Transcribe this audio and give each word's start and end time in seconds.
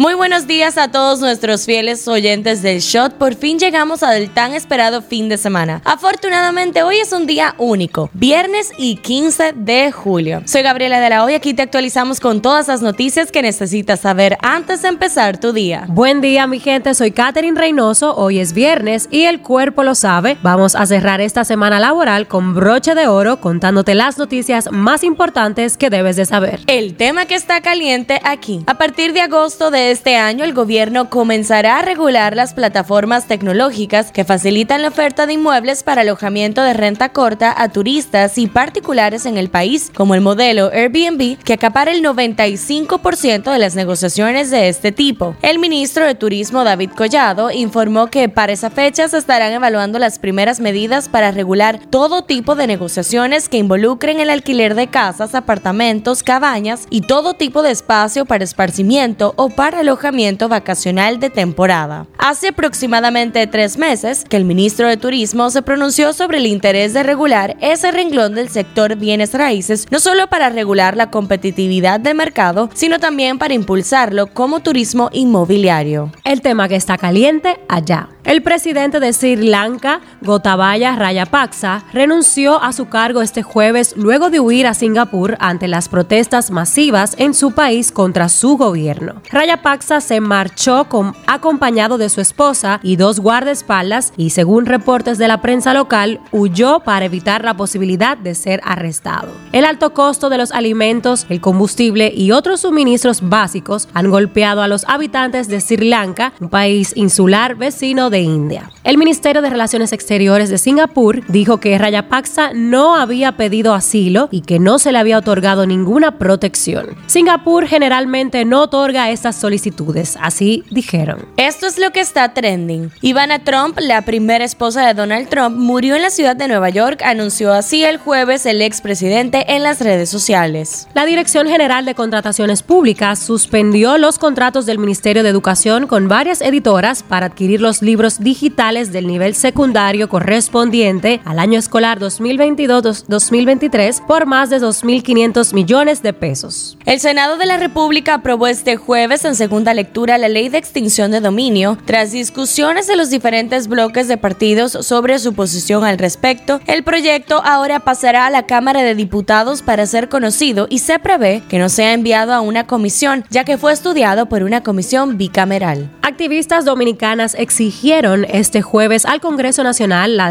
Muy 0.00 0.14
buenos 0.14 0.46
días 0.46 0.78
a 0.78 0.92
todos 0.92 1.18
nuestros 1.18 1.66
fieles 1.66 2.06
oyentes 2.06 2.62
del 2.62 2.78
Shot. 2.78 3.14
Por 3.14 3.34
fin 3.34 3.58
llegamos 3.58 4.04
al 4.04 4.32
tan 4.32 4.54
esperado 4.54 5.02
fin 5.02 5.28
de 5.28 5.36
semana. 5.36 5.82
Afortunadamente 5.84 6.84
hoy 6.84 6.98
es 6.98 7.12
un 7.12 7.26
día 7.26 7.56
único, 7.58 8.08
viernes 8.12 8.70
y 8.78 8.94
15 8.94 9.54
de 9.56 9.90
julio. 9.90 10.42
Soy 10.44 10.62
Gabriela 10.62 11.00
de 11.00 11.10
la 11.10 11.24
Hoy, 11.24 11.34
aquí 11.34 11.52
te 11.52 11.62
actualizamos 11.62 12.20
con 12.20 12.40
todas 12.42 12.68
las 12.68 12.80
noticias 12.80 13.32
que 13.32 13.42
necesitas 13.42 13.98
saber 13.98 14.38
antes 14.40 14.82
de 14.82 14.88
empezar 14.88 15.40
tu 15.40 15.52
día. 15.52 15.86
Buen 15.88 16.20
día 16.20 16.46
mi 16.46 16.60
gente, 16.60 16.94
soy 16.94 17.10
Katherine 17.10 17.58
Reynoso, 17.58 18.14
hoy 18.14 18.38
es 18.38 18.52
viernes 18.52 19.08
y 19.10 19.24
el 19.24 19.42
cuerpo 19.42 19.82
lo 19.82 19.96
sabe. 19.96 20.38
Vamos 20.42 20.76
a 20.76 20.86
cerrar 20.86 21.20
esta 21.20 21.42
semana 21.42 21.80
laboral 21.80 22.28
con 22.28 22.54
broche 22.54 22.94
de 22.94 23.08
oro 23.08 23.40
contándote 23.40 23.96
las 23.96 24.16
noticias 24.16 24.70
más 24.70 25.02
importantes 25.02 25.76
que 25.76 25.90
debes 25.90 26.14
de 26.14 26.24
saber. 26.24 26.60
El 26.68 26.94
tema 26.94 27.26
que 27.26 27.34
está 27.34 27.62
caliente 27.62 28.20
aquí. 28.22 28.62
A 28.68 28.78
partir 28.78 29.12
de 29.12 29.22
agosto 29.22 29.72
de 29.72 29.87
este 29.90 30.16
año, 30.16 30.44
el 30.44 30.54
gobierno 30.54 31.10
comenzará 31.10 31.78
a 31.78 31.82
regular 31.82 32.36
las 32.36 32.54
plataformas 32.54 33.26
tecnológicas 33.26 34.12
que 34.12 34.24
facilitan 34.24 34.82
la 34.82 34.88
oferta 34.88 35.26
de 35.26 35.34
inmuebles 35.34 35.82
para 35.82 36.02
alojamiento 36.02 36.62
de 36.62 36.74
renta 36.74 37.10
corta 37.10 37.54
a 37.56 37.68
turistas 37.68 38.38
y 38.38 38.46
particulares 38.46 39.26
en 39.26 39.36
el 39.36 39.48
país, 39.48 39.90
como 39.94 40.14
el 40.14 40.20
modelo 40.20 40.70
Airbnb, 40.72 41.38
que 41.38 41.54
acapara 41.54 41.92
el 41.92 42.02
95% 42.02 43.52
de 43.52 43.58
las 43.58 43.74
negociaciones 43.74 44.50
de 44.50 44.68
este 44.68 44.92
tipo. 44.92 45.36
El 45.42 45.58
ministro 45.58 46.04
de 46.04 46.14
Turismo, 46.14 46.64
David 46.64 46.90
Collado, 46.96 47.50
informó 47.50 48.08
que 48.08 48.28
para 48.28 48.52
esa 48.52 48.70
fecha 48.70 49.08
se 49.08 49.18
estarán 49.18 49.52
evaluando 49.52 49.98
las 49.98 50.18
primeras 50.18 50.60
medidas 50.60 51.08
para 51.08 51.30
regular 51.30 51.80
todo 51.90 52.22
tipo 52.22 52.54
de 52.54 52.66
negociaciones 52.66 53.48
que 53.48 53.58
involucren 53.58 54.20
el 54.20 54.30
alquiler 54.30 54.74
de 54.74 54.88
casas, 54.88 55.34
apartamentos, 55.34 56.22
cabañas 56.22 56.86
y 56.90 57.02
todo 57.02 57.34
tipo 57.34 57.62
de 57.62 57.70
espacio 57.70 58.24
para 58.24 58.44
esparcimiento 58.44 59.34
o 59.36 59.50
para 59.50 59.77
alojamiento 59.78 60.48
vacacional 60.48 61.20
de 61.20 61.30
temporada. 61.30 62.06
Hace 62.18 62.48
aproximadamente 62.48 63.46
tres 63.46 63.78
meses 63.78 64.24
que 64.28 64.36
el 64.36 64.44
ministro 64.44 64.88
de 64.88 64.96
Turismo 64.96 65.50
se 65.50 65.62
pronunció 65.62 66.12
sobre 66.12 66.38
el 66.38 66.46
interés 66.46 66.92
de 66.92 67.02
regular 67.02 67.56
ese 67.60 67.90
renglón 67.90 68.34
del 68.34 68.48
sector 68.48 68.96
bienes 68.96 69.32
raíces, 69.34 69.86
no 69.90 70.00
solo 70.00 70.28
para 70.28 70.50
regular 70.50 70.96
la 70.96 71.10
competitividad 71.10 72.00
del 72.00 72.14
mercado, 72.16 72.70
sino 72.74 72.98
también 72.98 73.38
para 73.38 73.54
impulsarlo 73.54 74.26
como 74.28 74.60
turismo 74.60 75.10
inmobiliario. 75.12 76.12
El 76.24 76.40
tema 76.40 76.68
que 76.68 76.76
está 76.76 76.98
caliente 76.98 77.58
allá. 77.68 78.08
El 78.28 78.42
presidente 78.42 79.00
de 79.00 79.10
Sri 79.14 79.36
Lanka, 79.36 80.02
Gotabaya 80.20 80.94
Rayapaksa, 80.96 81.82
renunció 81.94 82.62
a 82.62 82.74
su 82.74 82.84
cargo 82.90 83.22
este 83.22 83.42
jueves 83.42 83.94
luego 83.96 84.28
de 84.28 84.38
huir 84.38 84.66
a 84.66 84.74
Singapur 84.74 85.38
ante 85.40 85.66
las 85.66 85.88
protestas 85.88 86.50
masivas 86.50 87.14
en 87.16 87.32
su 87.32 87.52
país 87.52 87.90
contra 87.90 88.28
su 88.28 88.58
gobierno. 88.58 89.22
Rayapaksa 89.30 90.02
se 90.02 90.20
marchó 90.20 90.90
con, 90.90 91.14
acompañado 91.26 91.96
de 91.96 92.10
su 92.10 92.20
esposa 92.20 92.80
y 92.82 92.96
dos 92.96 93.18
guardaespaldas 93.18 94.12
y 94.18 94.28
según 94.28 94.66
reportes 94.66 95.16
de 95.16 95.26
la 95.26 95.40
prensa 95.40 95.72
local, 95.72 96.20
huyó 96.30 96.80
para 96.80 97.06
evitar 97.06 97.46
la 97.46 97.54
posibilidad 97.54 98.18
de 98.18 98.34
ser 98.34 98.60
arrestado. 98.62 99.28
El 99.52 99.64
alto 99.64 99.94
costo 99.94 100.28
de 100.28 100.36
los 100.36 100.52
alimentos, 100.52 101.24
el 101.30 101.40
combustible 101.40 102.12
y 102.14 102.32
otros 102.32 102.60
suministros 102.60 103.26
básicos 103.26 103.88
han 103.94 104.10
golpeado 104.10 104.60
a 104.60 104.68
los 104.68 104.84
habitantes 104.86 105.48
de 105.48 105.62
Sri 105.62 105.88
Lanka, 105.88 106.34
un 106.40 106.50
país 106.50 106.92
insular 106.94 107.54
vecino 107.54 108.10
de 108.10 108.17
India. 108.20 108.70
El 108.84 108.98
Ministerio 108.98 109.42
de 109.42 109.50
Relaciones 109.50 109.92
Exteriores 109.92 110.50
de 110.50 110.58
Singapur 110.58 111.26
dijo 111.28 111.58
que 111.58 111.76
Rayapaksa 111.76 112.52
no 112.54 112.96
había 112.96 113.36
pedido 113.36 113.74
asilo 113.74 114.28
y 114.30 114.40
que 114.40 114.58
no 114.58 114.78
se 114.78 114.92
le 114.92 114.98
había 114.98 115.18
otorgado 115.18 115.66
ninguna 115.66 116.18
protección. 116.18 116.86
Singapur 117.06 117.66
generalmente 117.66 118.44
no 118.44 118.62
otorga 118.62 119.10
estas 119.10 119.36
solicitudes, 119.36 120.16
así 120.20 120.64
dijeron. 120.70 121.26
Esto 121.36 121.66
es 121.66 121.78
lo 121.78 121.90
que 121.90 122.00
está 122.00 122.34
trending. 122.34 122.90
Ivana 123.02 123.40
Trump, 123.40 123.78
la 123.80 124.02
primera 124.02 124.44
esposa 124.44 124.86
de 124.86 124.94
Donald 124.94 125.28
Trump, 125.28 125.56
murió 125.56 125.96
en 125.96 126.02
la 126.02 126.10
ciudad 126.10 126.36
de 126.36 126.48
Nueva 126.48 126.70
York, 126.70 127.02
anunció 127.04 127.52
así 127.52 127.84
el 127.84 127.98
jueves 127.98 128.46
el 128.46 128.62
expresidente 128.62 129.54
en 129.54 129.62
las 129.62 129.80
redes 129.80 130.08
sociales. 130.08 130.88
La 130.94 131.04
Dirección 131.04 131.46
General 131.46 131.84
de 131.84 131.94
Contrataciones 131.94 132.62
Públicas 132.62 133.18
suspendió 133.18 133.98
los 133.98 134.18
contratos 134.18 134.66
del 134.66 134.78
Ministerio 134.78 135.22
de 135.22 135.28
Educación 135.28 135.86
con 135.86 136.08
varias 136.08 136.40
editoras 136.40 137.02
para 137.02 137.26
adquirir 137.26 137.60
los 137.60 137.82
libros 137.82 138.07
digitales 138.18 138.92
del 138.92 139.06
nivel 139.06 139.34
secundario 139.34 140.08
correspondiente 140.08 141.20
al 141.24 141.38
año 141.38 141.58
escolar 141.58 142.00
2022-2023 142.00 144.06
por 144.06 144.26
más 144.26 144.50
de 144.50 144.60
2.500 144.60 145.52
millones 145.52 146.02
de 146.02 146.12
pesos. 146.12 146.78
El 146.86 147.00
Senado 147.00 147.36
de 147.36 147.46
la 147.46 147.58
República 147.58 148.14
aprobó 148.14 148.46
este 148.46 148.76
jueves 148.76 149.24
en 149.24 149.34
segunda 149.34 149.74
lectura 149.74 150.18
la 150.18 150.28
ley 150.28 150.48
de 150.48 150.58
extinción 150.58 151.10
de 151.10 151.20
dominio 151.20 151.76
tras 151.84 152.12
discusiones 152.12 152.86
de 152.86 152.96
los 152.96 153.10
diferentes 153.10 153.68
bloques 153.68 154.08
de 154.08 154.16
partidos 154.16 154.72
sobre 154.72 155.18
su 155.18 155.34
posición 155.34 155.84
al 155.84 155.98
respecto. 155.98 156.60
El 156.66 156.84
proyecto 156.84 157.42
ahora 157.44 157.80
pasará 157.80 158.26
a 158.26 158.30
la 158.30 158.46
Cámara 158.46 158.82
de 158.82 158.94
Diputados 158.94 159.62
para 159.62 159.86
ser 159.86 160.08
conocido 160.08 160.66
y 160.70 160.78
se 160.78 160.98
prevé 160.98 161.42
que 161.48 161.58
no 161.58 161.68
sea 161.68 161.92
enviado 161.92 162.32
a 162.32 162.40
una 162.40 162.66
comisión, 162.66 163.24
ya 163.30 163.44
que 163.44 163.58
fue 163.58 163.72
estudiado 163.72 164.26
por 164.26 164.42
una 164.42 164.62
comisión 164.62 165.18
bicameral. 165.18 165.90
Activistas 166.02 166.64
dominicanas 166.64 167.34
exigieron 167.34 167.87
este 167.88 168.60
jueves 168.60 169.06
al 169.06 169.20
Congreso 169.20 169.62
Nacional 169.62 170.18
la, 170.18 170.30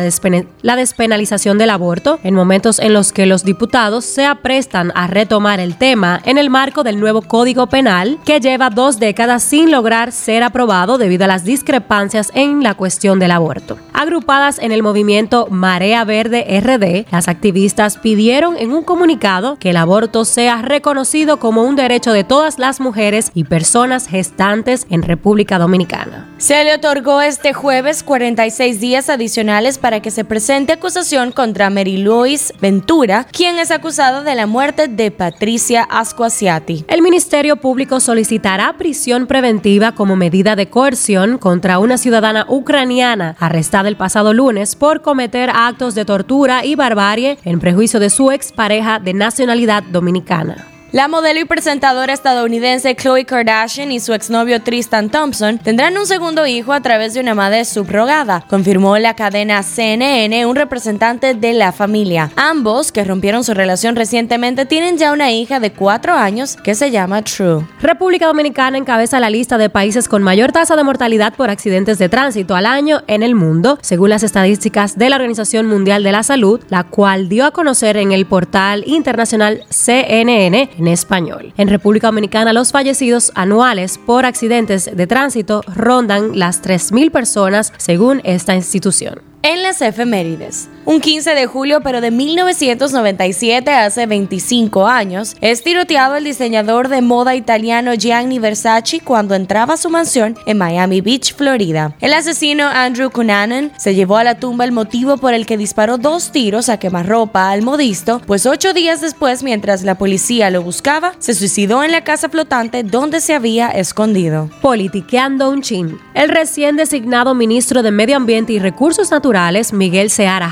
la, 0.61 0.75
despenalización 0.75 1.57
del 1.57 1.71
aborto 1.71 2.19
en 2.23 2.35
momentos 2.35 2.77
en 2.77 2.93
los 2.93 3.11
que 3.11 3.25
los 3.25 3.43
diputados 3.43 4.05
se 4.05 4.25
aprestan 4.25 4.91
a 4.93 5.07
retomar 5.07 5.59
el 5.59 5.75
tema 5.75 6.21
en 6.25 6.37
el 6.37 6.51
marco 6.51 6.83
del 6.83 6.99
nuevo 6.99 7.23
Código 7.23 7.65
Penal 7.65 8.19
que 8.25 8.39
lleva 8.39 8.69
dos 8.69 8.99
décadas 8.99 9.41
sin 9.41 9.71
lograr 9.71 10.11
ser 10.11 10.43
aprobado 10.43 10.99
debido 10.99 11.25
a 11.25 11.27
las 11.27 11.45
discrepancias 11.45 12.31
en 12.35 12.61
la 12.61 12.75
cuestión 12.75 13.17
del 13.17 13.31
aborto. 13.31 13.77
Agrupadas 13.91 14.59
en 14.59 14.71
el 14.71 14.83
movimiento 14.83 15.47
Marea 15.49 16.03
Verde 16.03 16.45
RD, 16.61 17.11
las 17.11 17.27
activistas 17.27 17.97
pidieron 17.97 18.55
en 18.57 18.71
un 18.71 18.83
comunicado 18.83 19.57
que 19.57 19.71
el 19.71 19.77
aborto 19.77 20.25
sea 20.25 20.61
reconocido 20.61 21.39
como 21.39 21.63
un 21.63 21.75
derecho 21.75 22.13
de 22.13 22.23
todas 22.23 22.59
las 22.59 22.79
mujeres 22.79 23.31
y 23.33 23.45
personas 23.45 24.07
gestantes 24.07 24.85
en 24.91 25.01
República 25.01 25.57
Dominicana. 25.57 26.27
Se 26.37 26.63
le 26.63 26.75
otorgó 26.75 27.21
este 27.21 27.46
jueves 27.53 28.03
46 28.03 28.79
días 28.79 29.09
adicionales 29.09 29.77
para 29.77 30.01
que 30.01 30.11
se 30.11 30.25
presente 30.25 30.73
acusación 30.73 31.31
contra 31.31 31.69
Mary 31.69 31.97
Louise 31.97 32.53
Ventura, 32.61 33.25
quien 33.31 33.57
es 33.57 33.71
acusada 33.71 34.23
de 34.23 34.35
la 34.35 34.47
muerte 34.47 34.87
de 34.87 35.11
Patricia 35.11 35.83
Ascuasiati. 35.83 36.85
El 36.87 37.01
Ministerio 37.01 37.57
Público 37.57 37.99
solicitará 37.99 38.77
prisión 38.77 39.27
preventiva 39.27 39.93
como 39.93 40.15
medida 40.15 40.55
de 40.55 40.69
coerción 40.69 41.37
contra 41.37 41.79
una 41.79 41.97
ciudadana 41.97 42.45
ucraniana 42.47 43.35
arrestada 43.39 43.89
el 43.89 43.97
pasado 43.97 44.33
lunes 44.33 44.75
por 44.75 45.01
cometer 45.01 45.49
actos 45.49 45.95
de 45.95 46.05
tortura 46.05 46.65
y 46.65 46.75
barbarie 46.75 47.37
en 47.43 47.59
prejuicio 47.59 47.99
de 47.99 48.09
su 48.09 48.31
expareja 48.31 48.99
de 48.99 49.13
nacionalidad 49.13 49.83
dominicana. 49.83 50.76
La 50.93 51.09
modelo 51.09 51.41
y 51.41 51.43
presentadora 51.43 52.13
estadounidense 52.13 52.95
Khloe 52.95 53.25
Kardashian 53.25 53.91
y 53.91 53.99
su 53.99 54.13
exnovio 54.13 54.61
Tristan 54.61 55.09
Thompson 55.09 55.57
tendrán 55.57 55.97
un 55.97 56.05
segundo 56.05 56.47
hijo 56.47 56.71
a 56.71 56.79
través 56.79 57.13
de 57.13 57.19
una 57.19 57.35
madre 57.35 57.65
subrogada, 57.65 58.45
confirmó 58.49 58.97
la 58.97 59.13
cadena 59.13 59.63
CNN 59.63 60.45
un 60.45 60.55
representante 60.55 61.33
de 61.33 61.51
la 61.51 61.73
familia. 61.73 62.31
Ambos, 62.37 62.93
que 62.93 63.03
rompieron 63.03 63.43
su 63.43 63.53
relación 63.53 63.97
recientemente, 63.97 64.65
tienen 64.65 64.97
ya 64.97 65.11
una 65.11 65.29
hija 65.29 65.59
de 65.59 65.73
cuatro 65.73 66.13
años 66.13 66.55
que 66.55 66.73
se 66.73 66.89
llama 66.89 67.21
True. 67.21 67.67
República 67.81 68.27
Dominicana 68.27 68.77
encabeza 68.77 69.19
la 69.19 69.29
lista 69.29 69.57
de 69.57 69.69
países 69.69 70.07
con 70.07 70.23
mayor 70.23 70.53
tasa 70.53 70.77
de 70.77 70.85
mortalidad 70.85 71.33
por 71.33 71.49
accidentes 71.49 71.97
de 71.97 72.07
tránsito 72.07 72.55
al 72.55 72.65
año 72.65 73.01
en 73.07 73.23
el 73.23 73.35
mundo, 73.35 73.77
según 73.81 74.11
las 74.11 74.23
estadísticas 74.23 74.97
de 74.97 75.09
la 75.09 75.17
Organización 75.17 75.65
Mundial 75.65 76.01
de 76.03 76.13
la 76.13 76.23
Salud, 76.23 76.61
la 76.69 76.85
cual 76.85 77.27
dio 77.27 77.45
a 77.45 77.51
conocer 77.51 77.97
en 77.97 78.13
el 78.13 78.25
portal 78.25 78.85
internacional 78.87 79.65
CNN 79.69 80.76
en 80.77 80.87
español. 80.87 81.53
En 81.57 81.67
República 81.67 82.07
Dominicana, 82.07 82.53
los 82.53 82.71
fallecidos 82.71 83.31
anuales 83.35 83.97
por 83.97 84.25
accidentes 84.25 84.89
de 84.95 85.07
tránsito 85.07 85.61
rondan 85.67 86.37
las 86.37 86.63
3.000 86.63 87.11
personas 87.11 87.73
según 87.77 88.21
esta 88.23 88.55
institución 88.55 89.21
en 89.43 89.63
las 89.63 89.81
efemérides. 89.81 90.69
Un 90.89 91.01
15 91.01 91.35
de 91.35 91.47
julio, 91.47 91.81
pero 91.81 91.99
de 91.99 92.11
1997, 92.11 93.69
hace 93.71 94.05
25 94.05 94.87
años, 94.87 95.35
es 95.41 95.61
tiroteado 95.61 96.15
el 96.15 96.23
diseñador 96.23 96.87
de 96.87 97.01
moda 97.01 97.35
italiano 97.35 97.93
Gianni 97.93 98.39
Versace 98.39 99.01
cuando 99.01 99.35
entraba 99.35 99.73
a 99.73 99.77
su 99.77 99.89
mansión 99.89 100.37
en 100.45 100.57
Miami 100.57 101.01
Beach, 101.01 101.35
Florida. 101.35 101.93
El 101.99 102.13
asesino 102.13 102.65
Andrew 102.65 103.11
Cunanan 103.11 103.73
se 103.77 103.95
llevó 103.95 104.15
a 104.15 104.23
la 104.23 104.39
tumba 104.39 104.63
el 104.63 104.71
motivo 104.71 105.17
por 105.17 105.33
el 105.33 105.45
que 105.45 105.57
disparó 105.57 105.97
dos 105.97 106.31
tiros 106.31 106.69
a 106.69 106.79
quemarropa 106.79 107.51
al 107.51 107.63
modisto, 107.63 108.21
pues 108.25 108.45
ocho 108.45 108.73
días 108.73 109.01
después, 109.01 109.43
mientras 109.43 109.83
la 109.83 109.97
policía 109.97 110.49
lo 110.51 110.61
buscaba, 110.61 111.11
se 111.19 111.33
suicidó 111.33 111.83
en 111.83 111.91
la 111.91 112.05
casa 112.05 112.29
flotante 112.29 112.83
donde 112.83 113.19
se 113.19 113.33
había 113.33 113.71
escondido. 113.71 114.49
Politiqueando 114.61 115.49
un 115.49 115.61
chin. 115.61 115.99
El 116.13 116.29
recién 116.29 116.77
designado 116.77 117.35
ministro 117.35 117.83
de 117.83 117.91
Medio 117.91 118.15
Ambiente 118.15 118.53
y 118.53 118.59
Recursos 118.59 119.11
Naturales 119.11 119.73
Miguel 119.73 120.09
Seara 120.09 120.47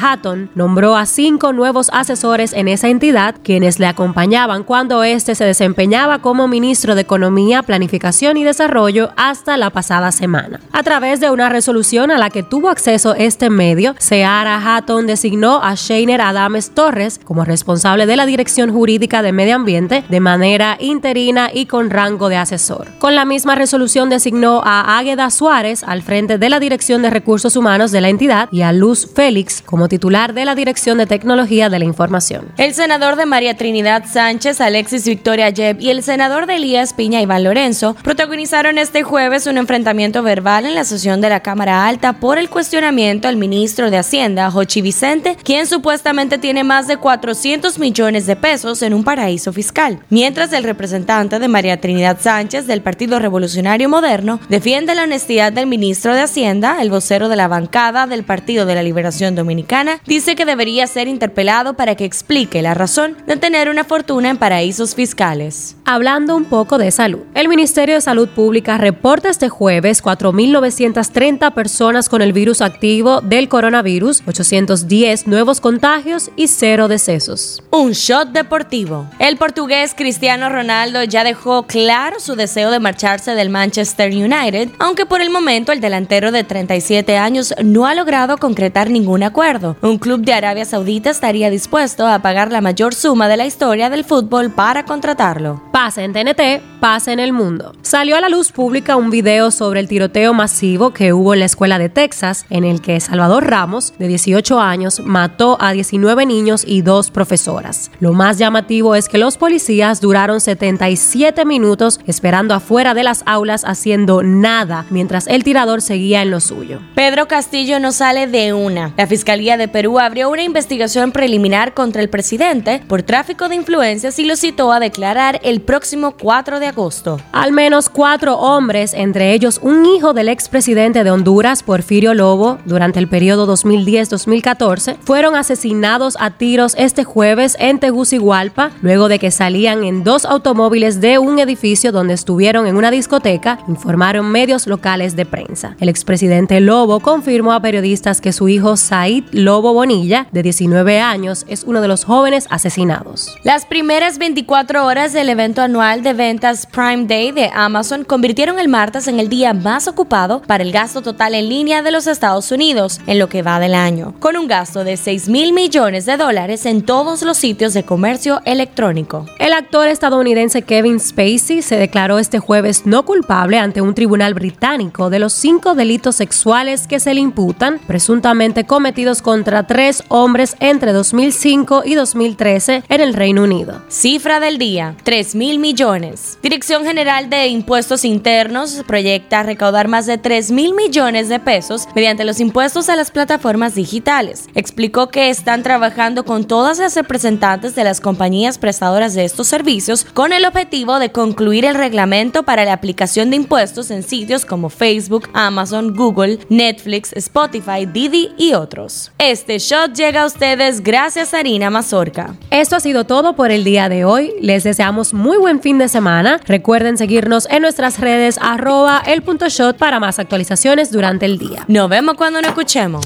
Nombró 0.56 0.95
a 0.95 1.06
cinco 1.06 1.54
nuevos 1.54 1.92
asesores 1.94 2.54
en 2.54 2.68
esa 2.68 2.88
entidad, 2.88 3.36
quienes 3.44 3.77
le 3.77 3.86
acompañaban 3.86 4.63
cuando 4.63 5.04
éste 5.04 5.36
se 5.36 5.45
desempeñaba 5.45 6.19
como 6.19 6.48
ministro 6.48 6.95
de 6.95 7.01
Economía, 7.01 7.62
Planificación 7.62 8.36
y 8.38 8.44
Desarrollo 8.44 9.12
hasta 9.18 9.56
la 9.56 9.69
pasada 9.69 10.12
semana. 10.12 10.62
A 10.72 10.81
través 10.81 11.19
de 11.19 11.30
una 11.30 11.50
resolución 11.50 12.10
a 12.10 12.18
la 12.18 12.31
que 12.31 12.42
tuvo 12.42 12.69
acceso 12.69 13.13
este 13.13 13.51
medio, 13.51 13.94
Seara 14.00 14.57
Hatton 14.57 15.06
designó 15.06 15.63
a 15.63 15.75
Sheiner 15.75 16.22
Adames 16.22 16.72
Torres 16.72 17.19
como 17.24 17.45
responsable 17.45 18.07
de 18.07 18.16
la 18.16 18.25
Dirección 18.25 18.72
Jurídica 18.72 19.22
de 19.22 19.31
Medio 19.31 19.56
Ambiente 19.56 20.06
de 20.10 20.19
manera 20.19 20.77
interina 20.80 21.51
y 21.54 21.68
con 21.68 21.92
rango 21.92 22.30
de 22.30 22.38
asesor. 22.38 22.88
Con 22.98 23.13
la 23.13 23.25
misma 23.25 23.54
resolución 23.54 24.10
designó 24.10 24.63
a 24.66 24.98
Águeda 24.98 25.30
Suárez 25.30 25.83
al 25.83 26.01
frente 26.01 26.39
de 26.39 26.50
la 26.50 26.60
Dirección 26.60 27.04
de 27.04 27.12
Recursos 27.12 27.56
Humanos 27.56 27.92
de 27.92 28.01
la 28.01 28.10
entidad 28.10 28.50
y 28.51 28.63
a 28.63 28.72
Luz 28.72 29.07
Félix 29.13 29.62
como 29.62 29.88
titular 29.88 30.15
de 30.16 30.46
la 30.46 30.56
Dirección 30.56 30.98
de 30.98 31.08
Tecnología 31.08 31.68
de 31.70 31.78
la 31.78 31.84
Información. 31.84 32.48
El 32.56 32.74
senador 32.74 33.18
de 33.18 33.26
María 33.26 33.58
Trinidad 33.58 34.06
Sánchez, 34.06 34.62
Alexis 34.62 35.06
Victoria 35.06 35.52
Jeb 35.52 35.82
y 35.82 35.90
el 35.90 36.04
senador 36.04 36.46
de 36.46 36.56
Elías 36.56 36.94
Piña, 36.94 37.22
Iván 37.22 37.44
Lorenzo, 37.44 37.98
protagonizaron 38.02 38.78
este 38.78 39.04
jueves 39.04 39.46
un 39.46 39.58
enfrentamiento 39.58 40.24
verbal 40.24 40.66
en 40.66 40.74
la 40.74 40.86
sesión 40.86 41.20
de 41.20 41.28
la 41.28 41.42
Cámara 41.42 41.86
Alta 41.86 42.14
por 42.14 42.38
el 42.38 42.50
cuestionamiento 42.50 43.28
al 43.28 43.36
ministro 43.36 43.92
de 43.92 43.98
Hacienda, 43.98 44.50
Jochi 44.50 44.82
Vicente, 44.82 45.36
quien 45.44 45.68
supuestamente 45.68 46.38
tiene 46.38 46.64
más 46.64 46.88
de 46.88 46.96
400 46.96 47.78
millones 47.78 48.26
de 48.26 48.38
pesos 48.38 48.84
en 48.84 48.94
un 48.94 49.04
paraíso 49.04 49.52
fiscal, 49.52 50.00
mientras 50.10 50.54
el 50.54 50.64
representante 50.64 51.40
de 51.40 51.48
María 51.50 51.82
Trinidad 51.82 52.20
Sánchez 52.22 52.68
del 52.68 52.82
Partido 52.82 53.20
Revolucionario 53.20 53.90
Moderno 53.90 54.40
defiende 54.48 54.96
la 54.96 55.04
honestidad 55.04 55.52
del 55.52 55.68
ministro 55.68 56.16
de 56.16 56.22
Hacienda, 56.22 56.78
el 56.82 56.90
vocero 56.90 57.28
de 57.28 57.36
la 57.36 57.50
bancada 57.50 58.08
del 58.08 58.24
Partido 58.24 58.66
de 58.66 58.76
la 58.76 58.84
Liberación 58.84 59.36
Dominicana, 59.36 60.00
dice 60.06 60.36
que 60.36 60.46
debería 60.46 60.88
ser 60.88 61.07
interpelado 61.07 61.75
para 61.75 61.96
que 61.96 62.06
explique 62.06 62.62
la 62.62 62.74
razón 62.74 63.18
de 63.25 63.38
tener 63.38 63.69
una 63.69 63.84
fortuna 63.84 64.30
en 64.30 64.38
paraísos 64.38 64.96
fiscales. 64.96 65.75
Hablando 65.86 66.36
un 66.36 66.46
poco 66.46 66.78
de 66.78 66.92
salud, 66.92 67.22
el 67.34 67.48
Ministerio 67.48 67.96
de 67.96 68.02
Salud 68.02 68.30
Pública 68.30 68.78
reporta 68.78 69.30
este 69.30 69.50
jueves 69.50 70.04
4.930 70.04 71.54
personas 71.54 72.10
con 72.10 72.22
el 72.22 72.34
virus 72.34 72.62
activo 72.62 73.22
del 73.22 73.50
coronavirus, 73.50 74.24
810 74.28 75.28
nuevos 75.28 75.62
contagios 75.62 76.31
y 76.36 76.48
cero 76.48 76.88
decesos. 76.88 77.63
Un 77.72 77.92
shot 77.92 78.30
deportivo. 78.30 79.08
El 79.19 79.38
portugués 79.38 79.94
Cristiano 79.96 80.50
Ronaldo 80.50 81.04
ya 81.04 81.24
dejó 81.24 81.63
claro 81.63 82.19
su 82.19 82.36
deseo 82.36 82.72
de 82.72 82.80
marcharse 82.80 83.36
del 83.36 83.50
Manchester 83.50 84.12
United, 84.12 84.69
aunque 84.80 85.06
por 85.06 85.22
el 85.22 85.30
momento 85.30 85.72
el 85.72 85.81
delantero 85.81 86.31
de 86.31 86.44
37 86.44 87.18
años 87.18 87.54
no 87.63 87.86
ha 87.86 87.96
logrado 87.96 88.38
concretar 88.38 88.90
ningún 88.90 89.24
acuerdo. 89.24 89.78
Un 89.86 90.00
club 90.00 90.22
de 90.22 90.34
Arabia 90.34 90.66
Saudita 90.66 91.12
estaría 91.12 91.52
dispuesto 91.52 92.08
a 92.08 92.18
pagar 92.18 92.52
la 92.52 92.60
mayor 92.60 92.96
suma 92.96 93.28
de 93.28 93.38
la 93.38 93.46
historia 93.46 93.92
del 93.92 94.04
fútbol 94.04 94.50
para 94.50 94.84
contratarlo. 94.84 95.62
Pasa 95.72 96.04
en 96.04 96.12
TNT, 96.12 96.80
pasa 96.80 97.14
en 97.14 97.20
el 97.20 97.34
mundo. 97.34 97.72
Salió 97.84 98.16
a 98.16 98.20
la 98.20 98.30
luz 98.30 98.52
pública 98.52 98.96
un 98.96 99.12
video 99.12 99.52
sobre 99.52 99.80
el 99.80 99.88
tiroteo 99.88 100.34
masivo 100.34 100.90
que 100.90 101.14
hubo 101.14 101.36
en 101.36 101.42
la 101.42 101.46
escuela 101.46 101.78
de 101.78 101.90
Texas, 101.90 102.48
en 102.50 102.64
el 102.64 102.82
que 102.82 103.00
Salvador 103.00 103.46
Ramos, 103.48 103.94
de 104.00 104.08
18 104.08 104.60
años, 104.60 105.02
mató 105.02 105.56
a 105.62 105.72
19 105.72 106.26
niños 106.26 106.64
y 106.66 106.82
dos 106.82 107.12
profesoras. 107.12 107.92
Lo 108.00 108.14
más 108.14 108.40
llamativo 108.40 108.96
es 108.96 109.08
que 109.08 109.20
los 109.20 109.38
policías 109.38 110.02
duraron 110.02 110.42
77 110.42 111.46
minutos 111.46 112.00
esperando 112.08 112.56
afuera 112.56 112.96
de 112.96 113.04
las 113.04 113.22
aulas 113.28 113.64
haciendo 113.66 114.24
nada 114.24 114.88
mientras 114.90 115.28
el 115.28 115.44
tirador 115.44 115.84
seguía 115.84 116.24
en 116.24 116.32
lo 116.32 116.40
suyo. 116.40 116.80
Pedro 116.96 117.28
Castillo 117.28 117.80
no 117.80 117.92
sale 117.92 118.26
de 118.26 118.52
una. 118.54 118.92
La 118.98 119.06
Fiscalía 119.06 119.58
de 119.58 119.75
Perú 119.75 120.00
abrió 120.00 120.30
una 120.30 120.42
investigación 120.42 121.12
preliminar 121.12 121.74
contra 121.74 122.01
el 122.01 122.07
presidente 122.07 122.81
por 122.88 123.04
tráfico 123.04 123.50
de 123.50 123.56
influencias 123.56 124.18
y 124.19 124.24
lo 124.24 124.38
citó 124.38 124.72
a 124.72 124.80
declarar 124.80 125.42
el 125.44 125.60
próximo 125.60 126.16
4 126.18 126.62
de 126.62 126.68
agosto. 126.68 127.19
Al 127.33 127.51
menos 127.51 127.89
cuatro 127.89 128.38
hombres, 128.38 128.94
entre 128.94 129.33
ellos 129.33 129.60
un 129.62 129.86
hijo 129.86 130.13
del 130.13 130.30
expresidente 130.30 131.04
de 131.04 131.12
Honduras, 131.12 131.62
Porfirio 131.62 132.13
Lobo, 132.13 132.57
durante 132.63 133.00
el 133.00 133.10
periodo 133.10 133.54
2010-2014, 133.54 134.95
fueron 135.04 135.36
asesinados 135.36 136.16
a 136.22 136.31
tiros 136.31 136.74
este 136.77 137.04
jueves 137.04 137.57
en 137.60 137.80
Tegucigalpa, 137.80 138.72
luego 138.81 139.10
de 139.10 139.19
que 139.19 139.30
salían 139.30 139.83
en 139.83 140.06
dos 140.06 140.24
automóviles 140.24 141.01
de 141.01 141.19
un 141.19 141.38
edificio 141.38 141.92
donde 141.92 142.13
estuvieron 142.13 142.66
en 142.66 142.77
una 142.77 142.92
discoteca, 142.92 143.60
informaron 143.68 144.31
medios 144.31 144.68
locales 144.68 145.18
de 145.18 145.25
prensa. 145.25 145.75
El 145.81 145.89
expresidente 145.89 146.62
Lobo 146.62 147.01
confirmó 147.01 147.51
a 147.51 147.62
periodistas 147.62 148.22
que 148.22 148.31
su 148.31 148.48
hijo 148.48 148.77
Said 148.77 149.25
Lobo 149.33 149.65
Bonilla, 149.74 150.28
de 150.32 150.44
19 150.44 151.00
años, 151.00 151.46
es 151.48 151.64
uno 151.64 151.82
de 151.82 151.88
los 151.88 152.06
jóvenes 152.06 152.48
asesinados. 152.50 153.36
Las 153.44 153.66
primeras 153.66 154.18
24 154.18 154.86
horas 154.86 155.14
del 155.14 155.30
evento 155.30 155.62
anual 155.62 156.04
de 156.04 156.14
ventas 156.14 156.66
Prime 156.66 157.06
Day 157.06 157.32
de 157.32 157.50
Amazon 157.54 158.04
convirtieron 158.04 158.60
el 158.60 158.68
martes 158.68 159.08
en 159.08 159.20
el 159.20 159.30
día 159.30 159.54
más 159.54 159.88
ocupado 159.88 160.42
para 160.42 160.64
el 160.64 160.72
gasto 160.72 161.02
total 161.02 161.36
en 161.36 161.50
línea 161.50 161.82
de 161.82 161.92
los 161.92 162.08
Estados 162.08 162.52
Unidos 162.52 163.00
en 163.08 163.20
lo 163.20 163.30
que 163.30 163.42
va 163.42 163.60
del 163.60 163.76
año, 163.76 164.14
con 164.20 164.38
un 164.38 164.48
gasto 164.48 164.84
de 164.84 164.98
6 164.98 165.30
mil 165.30 165.54
millones 165.54 166.06
de 166.06 166.18
dólares 166.18 166.66
en 166.66 166.84
todos 166.84 167.22
los 167.22 167.38
sitios 167.38 167.74
de 167.74 167.84
comercio 167.84 168.42
electrónico. 168.46 169.26
El 169.40 169.54
actor 169.54 169.88
estadounidense 169.88 170.62
Kevin 170.62 171.00
Spacey 171.00 171.62
se 171.62 171.78
declaró 171.78 172.20
este 172.20 172.40
jueves 172.40 172.86
no 172.86 173.06
culpable 173.06 173.60
ante 173.60 173.82
un 173.82 173.94
tribunal 173.94 174.34
británico 174.34 175.10
de 175.10 175.20
los 175.20 175.34
cinco 175.34 175.76
delitos 175.76 176.16
sexuales 176.16 176.88
que 176.88 177.00
se 177.00 177.14
le 177.14 177.22
imputan, 177.22 177.80
presuntamente 177.86 178.66
cometidos 178.66 179.22
contra 179.22 179.55
tres 179.63 180.04
hombres 180.10 180.56
entre 180.60 180.94
2005 180.94 181.84
y 181.86 181.96
2013 181.96 182.84
en 182.88 183.02
el 183.02 183.13
Reino 183.13 183.44
Unido. 183.44 183.81
Cifra 183.88 184.40
del 184.40 184.57
día, 184.57 184.96
3 185.04 185.36
mil 185.36 185.60
millones. 185.60 186.38
Dirección 186.42 186.84
General 186.84 187.30
de 187.30 187.48
Impuestos 187.48 188.06
Internos 188.06 188.84
proyecta 188.88 189.44
recaudar 189.44 189.88
más 189.88 190.06
de 190.06 190.18
3 190.18 190.52
mil 190.52 190.74
millones 190.74 191.30
de 191.30 191.40
pesos 191.40 191.88
mediante 191.96 192.25
los 192.25 192.40
impuestos 192.40 192.90
a 192.90 192.96
las 192.96 193.12
plataformas 193.12 193.75
digitales. 193.75 194.48
Explicó 194.56 195.10
que 195.10 195.30
están 195.30 195.63
trabajando 195.63 196.25
con 196.25 196.46
todas 196.46 196.80
las 196.80 196.96
representantes 196.96 197.75
de 197.75 197.84
las 197.84 198.01
compañías 198.01 198.58
prestadoras 198.58 199.13
de 199.13 199.25
estos 199.25 199.48
servicios 199.48 200.06
con 200.13 200.34
el 200.34 200.46
objetivo 200.46 201.00
de 201.00 201.12
concluir 201.12 201.66
el 201.66 201.75
reglamento 201.75 202.44
para 202.44 202.66
la 202.66 202.74
aplicación 202.74 203.30
de 203.30 203.38
impuestos 203.38 203.92
en 203.92 204.04
sitios 204.04 204.46
como 204.46 204.69
Facebook, 204.69 205.30
Amazon, 205.34 205.94
Google, 205.96 206.40
Netflix, 206.50 207.13
Spotify, 207.13 207.86
Didi 207.86 208.31
y 208.38 208.54
otros. 208.54 209.12
Este 209.48 209.60
shot 209.60 209.94
llega 209.94 210.24
a 210.24 210.26
ustedes 210.26 210.82
gracias 210.82 211.36
a 211.36 211.38
Harina 211.38 211.70
Mazorca. 211.70 212.36
Esto 212.50 212.78
ha 212.78 212.80
sido 212.80 213.04
todo 213.04 213.36
por 213.36 213.52
el 213.52 213.64
día 213.64 213.90
de 213.90 214.04
hoy. 214.04 214.34
Les 214.42 214.64
deseamos 214.64 215.14
muy 215.14 215.38
buen 215.38 215.62
fin 215.62 215.78
de 215.78 215.88
semana. 215.88 216.40
Recuerden 216.48 216.98
seguirnos 216.98 217.48
en 217.52 217.62
nuestras 217.62 218.00
redes 218.00 218.40
arroba 218.42 219.04
el 219.06 219.22
punto 219.22 219.48
shot 219.48 219.78
para 219.78 220.00
más 220.00 220.18
actualizaciones 220.18 220.92
durante 220.92 221.28
el 221.28 221.38
día. 221.38 221.64
Nos 221.68 221.88
vemos 221.90 222.16
cuando 222.16 222.42
nos 222.42 222.50
escuchemos. 222.50 223.06